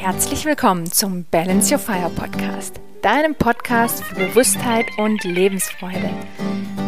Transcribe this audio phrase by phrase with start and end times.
[0.00, 6.08] Herzlich willkommen zum Balance Your Fire Podcast, deinem Podcast für Bewusstheit und Lebensfreude.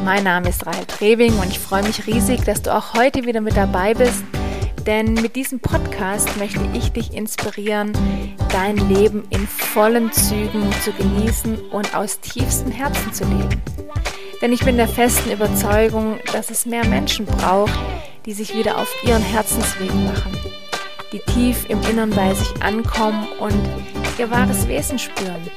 [0.03, 3.43] Mein Name ist Rahel Treving und ich freue mich riesig, dass du auch heute wieder
[3.43, 4.25] mit dabei bist,
[4.87, 7.93] denn mit diesem Podcast möchte ich dich inspirieren,
[8.51, 13.61] dein Leben in vollen Zügen zu genießen und aus tiefstem Herzen zu leben.
[14.41, 17.79] Denn ich bin der festen Überzeugung, dass es mehr Menschen braucht,
[18.25, 20.33] die sich wieder auf ihren Herzensweg machen
[21.13, 23.55] die tief im Innern bei sich ankommen und
[24.19, 25.50] ihr wahres Wesen spüren,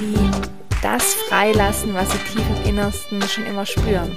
[0.00, 0.16] die
[0.82, 4.16] das freilassen, was sie tief im Innersten schon immer spüren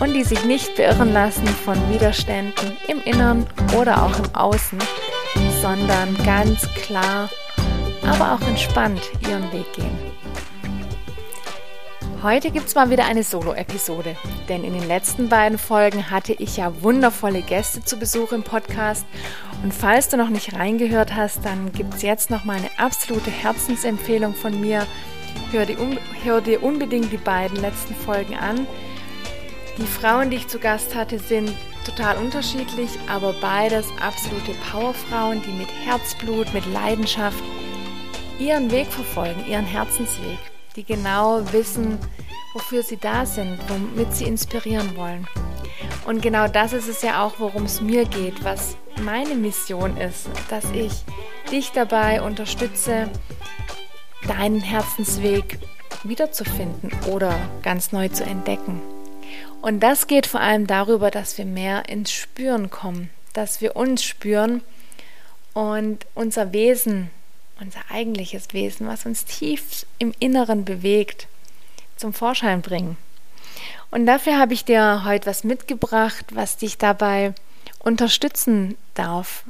[0.00, 3.46] und die sich nicht beirren lassen von Widerständen im Innern
[3.78, 4.78] oder auch im Außen,
[5.62, 7.30] sondern ganz klar,
[8.06, 10.03] aber auch entspannt ihren Weg gehen.
[12.24, 14.16] Heute gibt es mal wieder eine Solo-Episode,
[14.48, 19.04] denn in den letzten beiden Folgen hatte ich ja wundervolle Gäste zu Besuch im Podcast.
[19.62, 23.30] Und falls du noch nicht reingehört hast, dann gibt es jetzt noch mal eine absolute
[23.30, 24.86] Herzensempfehlung von mir.
[25.52, 25.76] Hör dir,
[26.22, 28.66] hör dir unbedingt die beiden letzten Folgen an.
[29.76, 31.52] Die Frauen, die ich zu Gast hatte, sind
[31.84, 37.44] total unterschiedlich, aber beides absolute Powerfrauen, die mit Herzblut, mit Leidenschaft
[38.38, 40.38] ihren Weg verfolgen, ihren Herzensweg
[40.76, 41.98] die genau wissen,
[42.52, 45.26] wofür sie da sind, womit sie inspirieren wollen.
[46.06, 50.28] Und genau das ist es ja auch, worum es mir geht, was meine Mission ist,
[50.50, 50.92] dass ich
[51.50, 53.08] dich dabei unterstütze,
[54.26, 55.58] deinen Herzensweg
[56.04, 58.80] wiederzufinden oder ganz neu zu entdecken.
[59.62, 64.04] Und das geht vor allem darüber, dass wir mehr ins Spüren kommen, dass wir uns
[64.04, 64.62] spüren
[65.54, 67.10] und unser Wesen
[67.60, 71.28] unser eigentliches Wesen, was uns tief im Inneren bewegt,
[71.96, 72.96] zum Vorschein bringen.
[73.90, 77.32] Und dafür habe ich dir heute was mitgebracht, was dich dabei
[77.78, 79.44] unterstützen darf,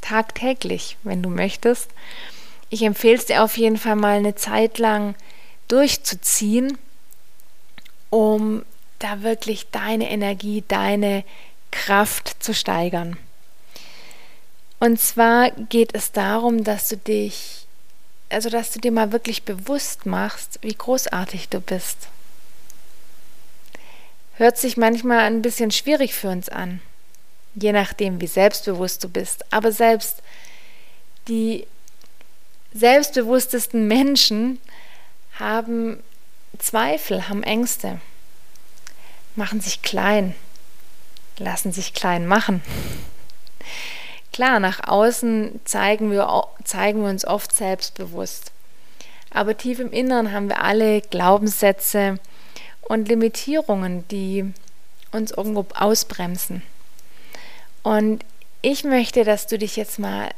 [0.00, 1.90] tagtäglich, wenn du möchtest.
[2.70, 5.14] Ich empfehle es dir auf jeden Fall mal eine Zeit lang
[5.68, 6.78] durchzuziehen,
[8.10, 8.64] um
[8.98, 11.24] da wirklich deine Energie, deine
[11.70, 13.16] Kraft zu steigern.
[14.84, 17.66] Und zwar geht es darum, dass du dich,
[18.28, 22.08] also dass du dir mal wirklich bewusst machst, wie großartig du bist.
[24.34, 26.82] Hört sich manchmal ein bisschen schwierig für uns an,
[27.54, 29.50] je nachdem, wie selbstbewusst du bist.
[29.50, 30.18] Aber selbst
[31.28, 31.66] die
[32.74, 34.60] selbstbewusstesten Menschen
[35.38, 36.02] haben
[36.58, 38.02] Zweifel, haben Ängste,
[39.34, 40.34] machen sich klein,
[41.38, 42.60] lassen sich klein machen.
[44.34, 48.50] Klar, nach außen zeigen wir, zeigen wir uns oft selbstbewusst.
[49.30, 52.18] Aber tief im Inneren haben wir alle Glaubenssätze
[52.80, 54.52] und Limitierungen, die
[55.12, 56.62] uns irgendwo ausbremsen.
[57.84, 58.24] Und
[58.60, 60.30] ich möchte, dass du dich jetzt mal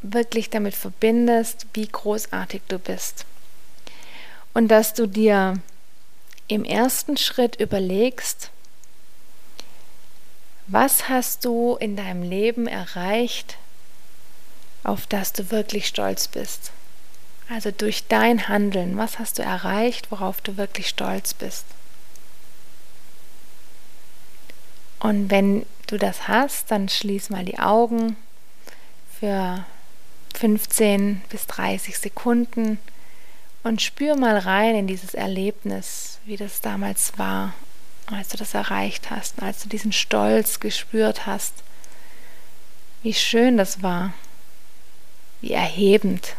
[0.00, 3.26] wirklich damit verbindest, wie großartig du bist.
[4.54, 5.60] Und dass du dir
[6.46, 8.50] im ersten Schritt überlegst,
[10.68, 13.56] was hast du in deinem Leben erreicht,
[14.84, 16.72] auf das du wirklich stolz bist?
[17.48, 21.64] Also durch dein Handeln, was hast du erreicht, worauf du wirklich stolz bist?
[25.00, 28.16] Und wenn du das hast, dann schließ mal die Augen
[29.18, 29.64] für
[30.36, 32.78] 15 bis 30 Sekunden
[33.62, 37.54] und spür mal rein in dieses Erlebnis, wie das damals war
[38.14, 41.52] als du das erreicht hast, als du diesen Stolz gespürt hast,
[43.02, 44.12] wie schön das war,
[45.40, 46.34] wie erhebend.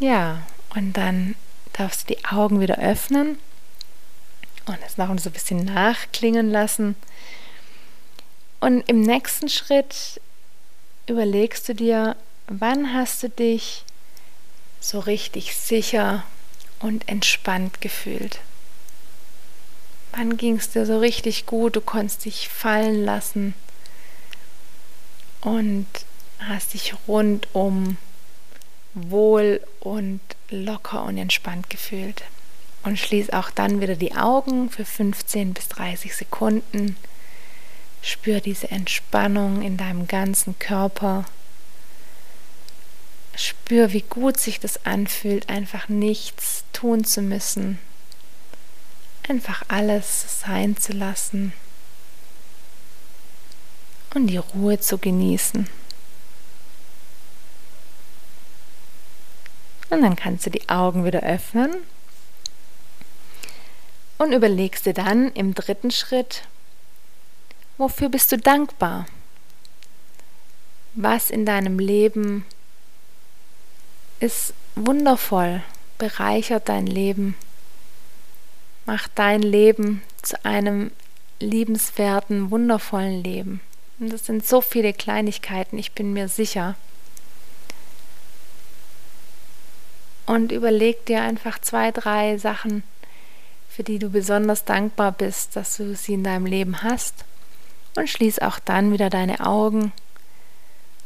[0.00, 0.42] Ja,
[0.74, 1.34] und dann
[1.72, 3.38] darfst du die Augen wieder öffnen
[4.66, 6.94] und es noch so ein bisschen nachklingen lassen.
[8.60, 10.20] Und im nächsten Schritt
[11.06, 12.16] überlegst du dir,
[12.50, 13.84] Wann hast du dich
[14.80, 16.24] so richtig sicher
[16.78, 18.40] und entspannt gefühlt?
[20.12, 21.76] Wann ging es dir so richtig gut?
[21.76, 23.52] Du konntest dich fallen lassen
[25.42, 25.86] und
[26.38, 27.98] hast dich rundum
[28.94, 32.24] wohl und locker und entspannt gefühlt.
[32.82, 36.96] Und schließ auch dann wieder die Augen für 15 bis 30 Sekunden.
[38.00, 41.26] Spür diese Entspannung in deinem ganzen Körper.
[43.68, 47.78] Spür, wie gut sich das anfühlt, einfach nichts tun zu müssen.
[49.28, 51.52] Einfach alles sein zu lassen
[54.14, 55.68] und die Ruhe zu genießen.
[59.90, 61.76] Und dann kannst du die Augen wieder öffnen.
[64.16, 66.44] Und überlegst dir dann im dritten Schritt,
[67.76, 69.04] wofür bist du dankbar?
[70.94, 72.46] Was in deinem Leben
[74.20, 75.62] ist wundervoll,
[75.98, 77.36] bereichert dein Leben,
[78.86, 80.90] macht dein Leben zu einem
[81.40, 83.60] liebenswerten, wundervollen Leben.
[84.00, 86.76] Und das sind so viele Kleinigkeiten, ich bin mir sicher.
[90.26, 92.82] Und überleg dir einfach zwei, drei Sachen,
[93.68, 97.24] für die du besonders dankbar bist, dass du sie in deinem Leben hast.
[97.96, 99.92] Und schließ auch dann wieder deine Augen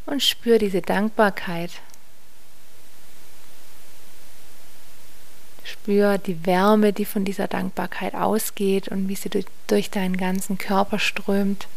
[0.06, 1.70] und spür diese Dankbarkeit.
[5.64, 9.30] Spür die Wärme, die von dieser Dankbarkeit ausgeht und wie sie
[9.66, 11.68] durch deinen ganzen Körper strömt.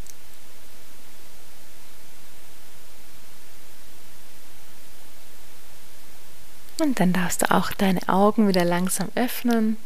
[6.79, 9.77] Und dann darfst du auch deine Augen wieder langsam öffnen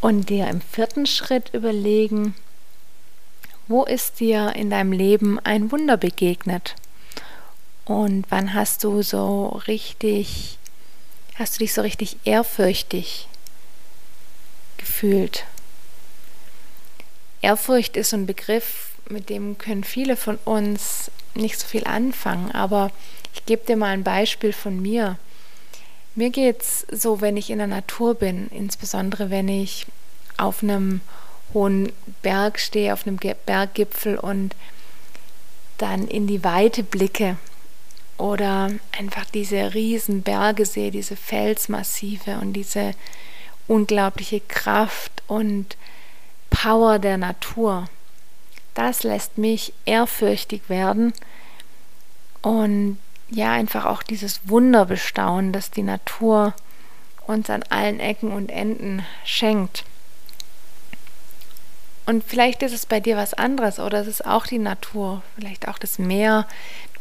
[0.00, 2.34] und dir im vierten Schritt überlegen,
[3.68, 6.74] wo ist dir in deinem Leben ein Wunder begegnet?
[7.84, 10.58] Und wann hast du so richtig,
[11.40, 13.26] hast du dich so richtig ehrfürchtig
[14.76, 15.46] gefühlt?
[17.40, 22.52] Ehrfurcht ist so ein Begriff, mit dem können viele von uns nicht so viel anfangen,
[22.52, 22.92] aber
[23.34, 25.18] ich gebe dir mal ein Beispiel von mir.
[26.14, 29.86] Mir geht es so, wenn ich in der Natur bin, insbesondere wenn ich
[30.36, 31.00] auf einem
[31.54, 34.54] hohen Berg stehe, auf einem Berggipfel und
[35.78, 37.38] dann in die Weite blicke
[38.20, 42.92] oder einfach diese riesen Berge sehe, diese Felsmassive und diese
[43.66, 45.76] unglaubliche Kraft und
[46.50, 47.88] Power der Natur.
[48.74, 51.12] Das lässt mich ehrfürchtig werden
[52.42, 52.98] und
[53.30, 56.54] ja, einfach auch dieses Wunder bestaunen, das die Natur
[57.26, 59.84] uns an allen Ecken und Enden schenkt.
[62.06, 65.68] Und vielleicht ist es bei dir was anderes oder es ist auch die Natur, vielleicht
[65.68, 66.48] auch das Meer.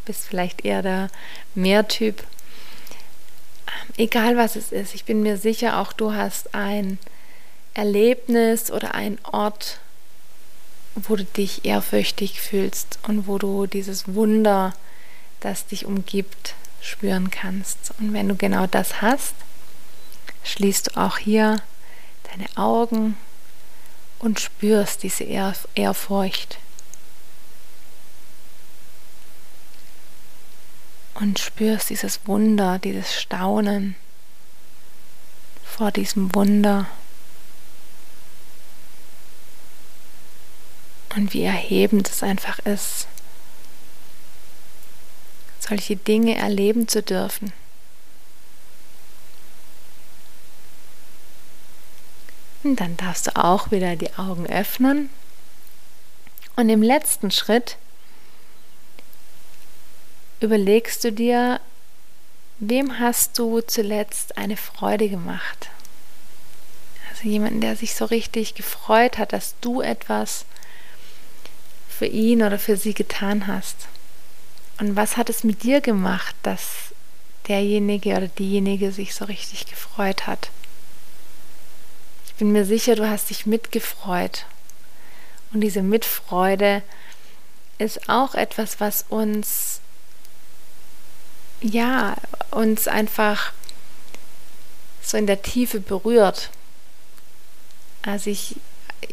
[0.10, 1.10] Bist vielleicht eher der
[1.54, 2.24] Meertyp.
[3.96, 6.98] Egal was es ist, ich bin mir sicher, auch du hast ein
[7.76, 9.80] Erlebnis oder einen Ort,
[10.96, 14.74] wo du dich ehrfürchtig fühlst und wo du dieses Wunder,
[15.42, 17.92] das dich umgibt, spüren kannst.
[18.00, 19.36] Und wenn du genau das hast,
[20.44, 21.62] schließt du auch hier
[22.32, 23.16] deine Augen
[24.18, 26.58] und spürst diese Ehr Ehrfurcht.
[31.20, 33.96] Und spürst dieses Wunder, dieses Staunen
[35.64, 36.88] vor diesem Wunder.
[41.16, 43.08] Und wie erhebend es einfach ist,
[45.60, 47.52] solche Dinge erleben zu dürfen.
[52.64, 55.10] Und dann darfst du auch wieder die Augen öffnen.
[56.56, 57.78] Und im letzten Schritt
[60.40, 61.60] überlegst du dir,
[62.60, 65.70] wem hast du zuletzt eine Freude gemacht?
[67.10, 70.46] Also jemanden, der sich so richtig gefreut hat, dass du etwas
[71.90, 73.88] für ihn oder für sie getan hast.
[74.80, 76.94] Und was hat es mit dir gemacht, dass
[77.48, 80.50] derjenige oder diejenige sich so richtig gefreut hat?
[82.40, 84.46] bin mir sicher, du hast dich mitgefreut.
[85.54, 86.82] Und diese Mitfreude
[87.78, 89.82] ist auch etwas, was uns,
[91.62, 92.16] ja,
[92.52, 93.54] uns einfach
[95.02, 96.50] so in der Tiefe berührt.
[98.02, 98.56] Also ich,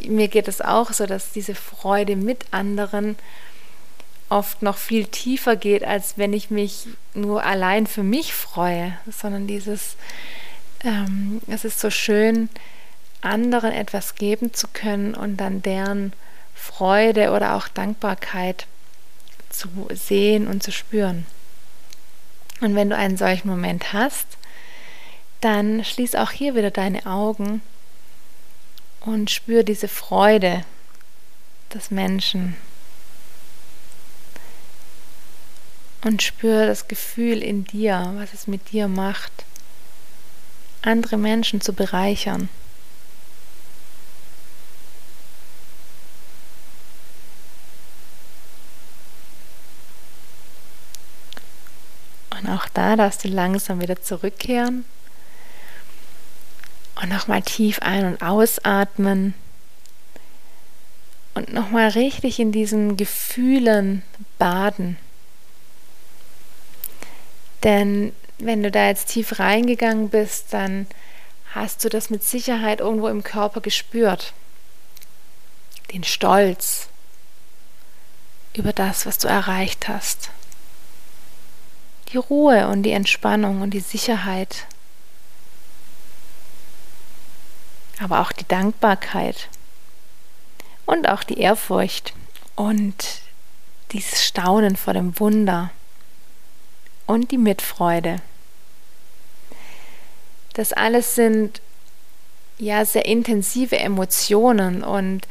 [0.08, 3.16] mir geht es auch so, dass diese Freude mit anderen
[4.28, 9.46] oft noch viel tiefer geht, als wenn ich mich nur allein für mich freue, sondern
[9.46, 9.96] dieses,
[10.84, 12.48] ähm, es ist so schön,
[13.20, 16.12] anderen etwas geben zu können und dann deren
[16.54, 18.66] Freude oder auch Dankbarkeit
[19.50, 21.26] zu sehen und zu spüren.
[22.60, 24.26] Und wenn du einen solchen Moment hast,
[25.40, 27.60] dann schließ auch hier wieder deine Augen
[29.00, 30.64] und spür diese Freude
[31.72, 32.56] des Menschen.
[36.02, 39.44] Und spür das Gefühl in dir, was es mit dir macht,
[40.82, 42.48] andere Menschen zu bereichern.
[52.30, 54.84] Und auch da darfst du langsam wieder zurückkehren
[57.00, 59.34] und nochmal tief ein- und ausatmen
[61.34, 64.02] und nochmal richtig in diesen Gefühlen
[64.38, 64.96] baden.
[67.62, 70.86] Denn wenn du da jetzt tief reingegangen bist, dann
[71.54, 74.32] hast du das mit Sicherheit irgendwo im Körper gespürt.
[75.92, 76.88] Den Stolz
[78.54, 80.30] über das, was du erreicht hast.
[82.16, 84.64] Die Ruhe und die Entspannung und die Sicherheit.
[88.00, 89.50] Aber auch die Dankbarkeit
[90.86, 92.14] und auch die Ehrfurcht
[92.54, 93.20] und
[93.92, 95.70] dieses Staunen vor dem Wunder
[97.04, 98.22] und die Mitfreude.
[100.54, 101.60] Das alles sind
[102.56, 105.28] ja sehr intensive Emotionen und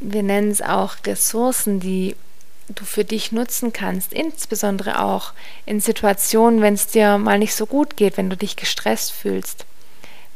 [0.00, 2.16] wir nennen es auch Ressourcen, die
[2.68, 5.32] du für dich nutzen kannst, insbesondere auch
[5.66, 9.64] in Situationen, wenn es dir mal nicht so gut geht, wenn du dich gestresst fühlst,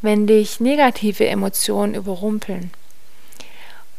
[0.00, 2.70] wenn dich negative Emotionen überrumpeln.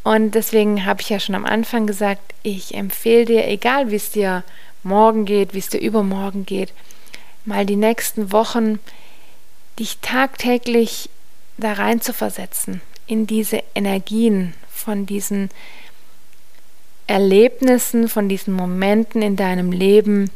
[0.03, 4.11] Und deswegen habe ich ja schon am Anfang gesagt, ich empfehle dir, egal wie es
[4.11, 4.43] dir
[4.83, 6.73] morgen geht, wie es dir übermorgen geht,
[7.45, 8.79] mal die nächsten Wochen
[9.79, 11.09] dich tagtäglich
[11.57, 15.49] da rein zu versetzen, in diese Energien von diesen
[17.07, 20.31] Erlebnissen, von diesen Momenten in deinem Leben,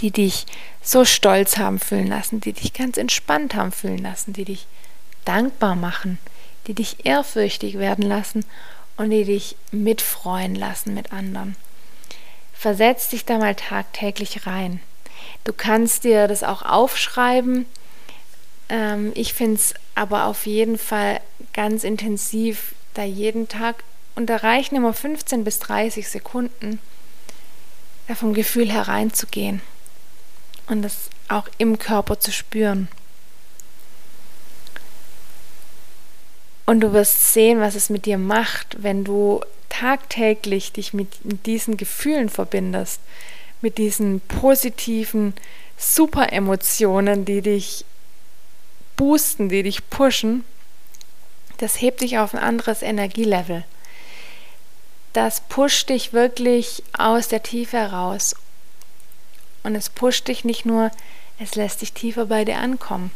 [0.00, 0.46] die dich
[0.82, 4.66] so stolz haben fühlen lassen, die dich ganz entspannt haben fühlen lassen, die dich
[5.24, 6.18] dankbar machen,
[6.66, 8.44] die dich ehrfürchtig werden lassen
[8.96, 11.56] und die dich mitfreuen lassen mit anderen.
[12.54, 14.80] Versetz dich da mal tagtäglich rein.
[15.44, 17.66] Du kannst dir das auch aufschreiben.
[18.68, 21.20] Ähm, ich finde es aber auf jeden Fall
[21.52, 23.84] ganz intensiv, da jeden Tag,
[24.16, 26.80] und da reichen immer 15 bis 30 Sekunden,
[28.08, 29.60] da vom Gefühl hereinzugehen
[30.66, 32.88] und das auch im Körper zu spüren.
[36.64, 41.08] Und du wirst sehen, was es mit dir macht, wenn du tagtäglich dich mit
[41.46, 43.00] diesen Gefühlen verbindest,
[43.60, 45.34] mit diesen positiven
[45.76, 47.84] Super-Emotionen, die dich
[48.96, 50.44] boosten, die dich pushen.
[51.58, 53.64] Das hebt dich auf ein anderes Energielevel.
[55.16, 58.36] Das pusht dich wirklich aus der Tiefe heraus.
[59.62, 60.90] Und es pusht dich nicht nur,
[61.38, 63.10] es lässt dich tiefer bei dir ankommen.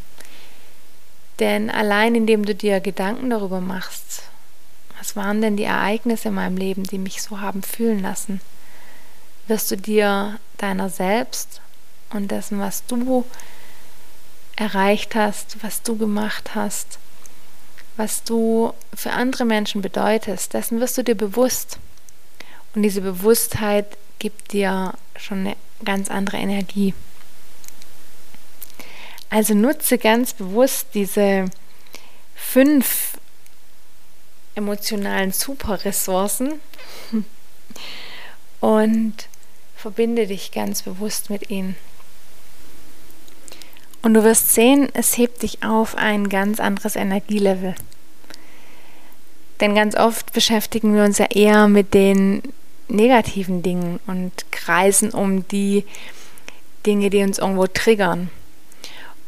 [1.37, 4.23] Denn allein indem du dir Gedanken darüber machst,
[4.97, 8.41] was waren denn die Ereignisse in meinem Leben, die mich so haben fühlen lassen,
[9.45, 11.61] wirst du dir deiner selbst
[12.09, 13.25] und dessen, was du
[14.55, 16.97] erreicht hast, was du gemacht hast,
[17.95, 21.77] was du für andere Menschen bedeutest, dessen wirst du dir bewusst.
[22.73, 26.93] Und diese Bewusstheit gibt dir schon eine ganz andere Energie.
[29.29, 31.45] Also nutze ganz bewusst diese
[32.35, 33.17] fünf
[34.55, 36.59] emotionalen Superressourcen
[38.59, 39.13] und
[39.75, 41.75] verbinde dich ganz bewusst mit ihnen.
[44.01, 47.75] Und du wirst sehen, es hebt dich auf ein ganz anderes Energielevel.
[49.59, 52.41] Denn ganz oft beschäftigen wir uns ja eher mit den
[52.91, 55.85] negativen Dingen und kreisen um die
[56.85, 58.29] Dinge, die uns irgendwo triggern.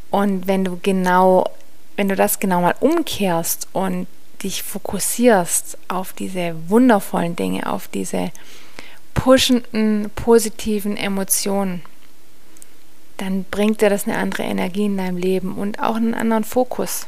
[0.09, 1.49] Und wenn du genau,
[1.95, 4.07] wenn du das genau mal umkehrst und
[4.43, 8.31] dich fokussierst auf diese wundervollen Dinge, auf diese
[9.13, 11.81] pushenden, positiven Emotionen,
[13.17, 17.07] dann bringt dir das eine andere Energie in deinem Leben und auch einen anderen Fokus.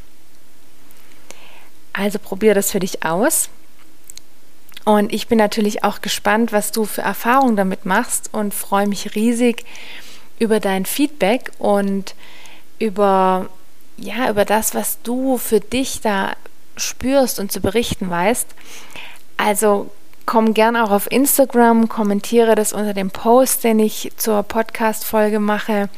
[1.93, 3.49] Also probier das für dich aus.
[4.85, 9.15] Und ich bin natürlich auch gespannt, was du für Erfahrungen damit machst und freue mich
[9.15, 9.65] riesig
[10.37, 12.13] über dein Feedback und
[12.77, 13.49] über,
[13.97, 16.33] ja, über das, was du für dich da
[16.77, 18.47] spürst und zu berichten weißt.
[19.37, 19.89] Also
[20.25, 25.89] komm gern auch auf Instagram, kommentiere das unter dem Post, den ich zur Podcast-Folge mache.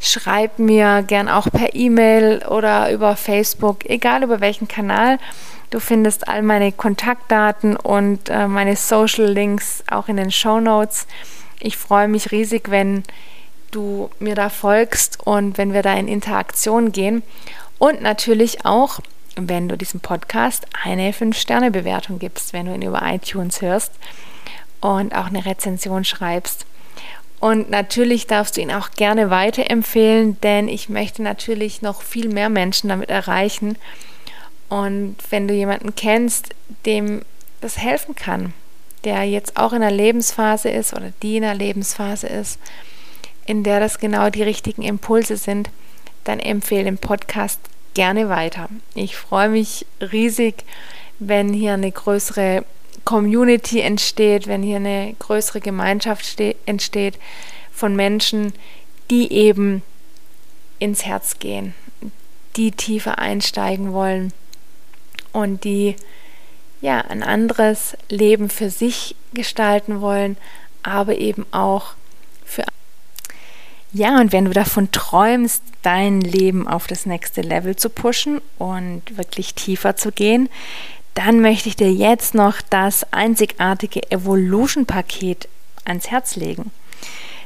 [0.00, 5.18] Schreib mir gern auch per E-Mail oder über Facebook, egal über welchen Kanal.
[5.70, 11.06] Du findest all meine Kontaktdaten und äh, meine Social Links auch in den Show Notes.
[11.60, 13.04] Ich freue mich riesig, wenn
[13.70, 17.22] du mir da folgst und wenn wir da in Interaktion gehen.
[17.78, 18.98] Und natürlich auch,
[19.36, 23.92] wenn du diesem Podcast eine 5-Sterne-Bewertung gibst, wenn du ihn über iTunes hörst
[24.80, 26.66] und auch eine Rezension schreibst.
[27.38, 32.50] Und natürlich darfst du ihn auch gerne weiterempfehlen, denn ich möchte natürlich noch viel mehr
[32.50, 33.78] Menschen damit erreichen.
[34.70, 36.54] Und wenn du jemanden kennst,
[36.86, 37.22] dem
[37.60, 38.54] das helfen kann,
[39.04, 42.58] der jetzt auch in einer Lebensphase ist oder die in einer Lebensphase ist,
[43.46, 45.70] in der das genau die richtigen Impulse sind,
[46.22, 47.58] dann empfehle den Podcast
[47.94, 48.68] gerne weiter.
[48.94, 50.64] Ich freue mich riesig,
[51.18, 52.64] wenn hier eine größere
[53.04, 57.18] Community entsteht, wenn hier eine größere Gemeinschaft entsteht
[57.72, 58.52] von Menschen,
[59.10, 59.82] die eben
[60.78, 61.74] ins Herz gehen,
[62.54, 64.32] die tiefer einsteigen wollen
[65.32, 65.96] und die
[66.80, 70.36] ja ein anderes Leben für sich gestalten wollen,
[70.82, 71.94] aber eben auch
[72.44, 72.64] für
[73.92, 79.02] ja, und wenn du davon träumst, dein Leben auf das nächste Level zu pushen und
[79.16, 80.48] wirklich tiefer zu gehen,
[81.14, 85.48] dann möchte ich dir jetzt noch das einzigartige Evolution-Paket
[85.84, 86.70] ans Herz legen.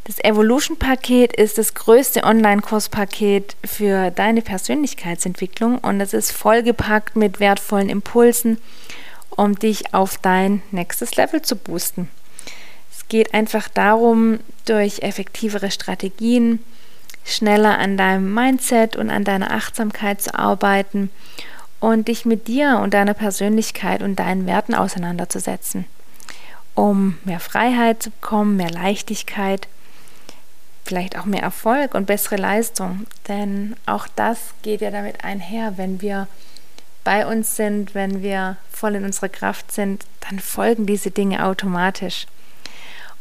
[0.06, 7.88] Das Evolution-Paket ist das größte Online-Kurspaket für deine Persönlichkeitsentwicklung und es ist vollgepackt mit wertvollen
[7.88, 8.58] Impulsen,
[9.30, 12.10] um dich auf dein nächstes Level zu boosten.
[12.92, 16.62] Es geht einfach darum, durch effektivere Strategien
[17.24, 21.08] schneller an deinem Mindset und an deiner Achtsamkeit zu arbeiten
[21.80, 25.86] und dich mit dir und deiner Persönlichkeit und deinen Werten auseinanderzusetzen,
[26.74, 29.66] um mehr Freiheit zu bekommen, mehr Leichtigkeit
[30.84, 33.06] vielleicht auch mehr Erfolg und bessere Leistung.
[33.28, 36.28] Denn auch das geht ja damit einher, wenn wir
[37.04, 42.26] bei uns sind, wenn wir voll in unserer Kraft sind, dann folgen diese Dinge automatisch.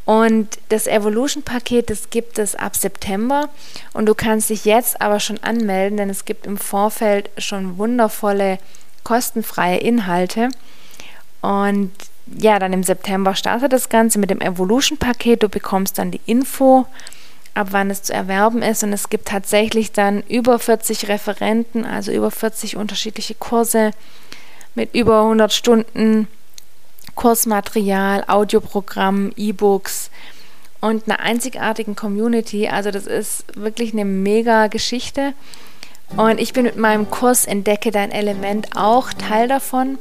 [0.05, 3.49] Und das Evolution-Paket, das gibt es ab September
[3.93, 8.57] und du kannst dich jetzt aber schon anmelden, denn es gibt im Vorfeld schon wundervolle
[9.03, 10.49] kostenfreie Inhalte.
[11.41, 11.91] Und
[12.37, 15.43] ja, dann im September startet das Ganze mit dem Evolution-Paket.
[15.43, 16.85] Du bekommst dann die Info
[17.53, 18.83] ab wann es zu erwerben ist.
[18.83, 23.91] Und es gibt tatsächlich dann über 40 Referenten, also über 40 unterschiedliche Kurse
[24.75, 26.27] mit über 100 Stunden
[27.15, 30.09] Kursmaterial, Audioprogramm, E-Books
[30.81, 32.67] und einer einzigartigen Community.
[32.67, 35.33] Also das ist wirklich eine mega Geschichte.
[36.17, 39.97] Und ich bin mit meinem Kurs Entdecke dein Element auch Teil davon.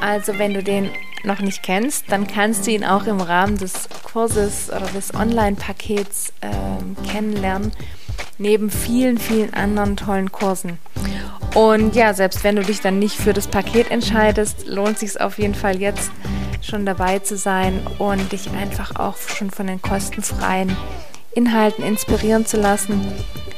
[0.00, 0.90] Also wenn du den
[1.24, 6.32] noch nicht kennst, dann kannst du ihn auch im Rahmen des Kurses oder des Online-Pakets
[6.40, 7.72] äh, kennenlernen,
[8.38, 10.78] neben vielen, vielen anderen tollen Kursen.
[11.56, 15.40] Und ja, selbst wenn du dich dann nicht für das Paket entscheidest, lohnt sich auf
[15.40, 16.12] jeden Fall jetzt
[16.62, 20.76] schon dabei zu sein und dich einfach auch schon von den kostenfreien
[21.34, 23.12] Inhalten inspirieren zu lassen.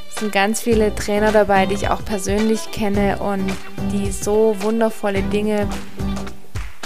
[0.09, 3.53] Es sind ganz viele Trainer dabei, die ich auch persönlich kenne und
[3.93, 5.69] die so wundervolle Dinge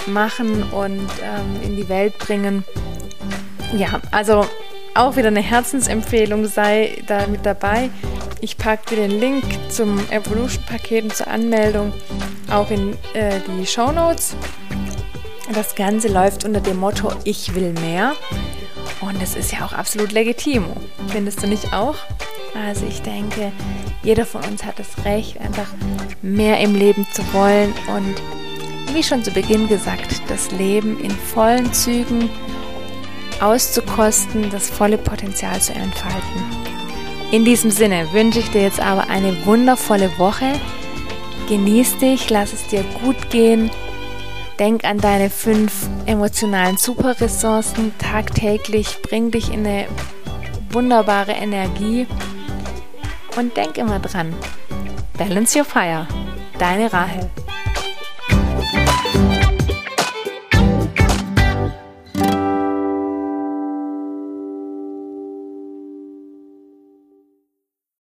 [0.07, 2.65] machen und ähm, in die Welt bringen.
[3.73, 4.45] Ja, also
[4.95, 7.89] auch wieder eine Herzensempfehlung, sei da mit dabei.
[8.41, 11.93] Ich packe dir den Link zum Evolution-Paket und zur Anmeldung
[12.51, 14.35] auch in äh, die Show Notes.
[15.53, 18.13] Das Ganze läuft unter dem Motto Ich will mehr.
[18.99, 20.65] Und es ist ja auch absolut legitim.
[21.07, 21.95] Findest du nicht auch?
[22.53, 23.51] Also ich denke,
[24.03, 25.67] jeder von uns hat das Recht, einfach
[26.21, 28.15] mehr im Leben zu wollen und
[28.93, 32.29] wie schon zu Beginn gesagt, das Leben in vollen Zügen
[33.41, 36.61] auszukosten, das volle Potenzial zu entfalten.
[37.31, 40.53] In diesem Sinne wünsche ich dir jetzt aber eine wundervolle Woche.
[41.47, 43.71] Genieß dich, lass es dir gut gehen.
[44.59, 49.01] Denk an deine fünf emotionalen Superressourcen tagtäglich.
[49.01, 49.87] Bring dich in eine
[50.71, 52.05] wunderbare Energie.
[53.37, 54.33] Und denk immer dran.
[55.17, 56.05] Balance your fire.
[56.59, 57.29] Deine Rahel.